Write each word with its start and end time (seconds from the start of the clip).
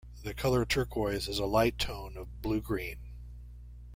The 0.23 0.33
color 0.33 0.65
"turquoise" 0.65 1.27
is 1.27 1.37
a 1.37 1.45
light 1.45 1.77
tone 1.77 2.17
of 2.17 2.41
blue-green. 2.41 3.11